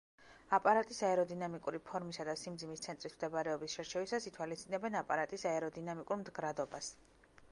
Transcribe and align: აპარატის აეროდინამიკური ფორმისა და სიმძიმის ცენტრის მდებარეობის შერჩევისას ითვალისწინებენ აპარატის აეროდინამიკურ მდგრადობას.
აპარატის 0.57 0.99
აეროდინამიკური 1.09 1.81
ფორმისა 1.89 2.25
და 2.29 2.33
სიმძიმის 2.43 2.81
ცენტრის 2.87 3.15
მდებარეობის 3.17 3.77
შერჩევისას 3.79 4.27
ითვალისწინებენ 4.31 4.97
აპარატის 5.05 5.47
აეროდინამიკურ 5.53 6.21
მდგრადობას. 6.25 6.91